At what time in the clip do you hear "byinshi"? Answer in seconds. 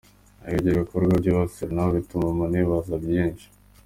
3.03-3.45